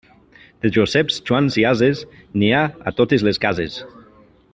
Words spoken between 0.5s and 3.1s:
De Joseps, Joans i ases, n'hi ha a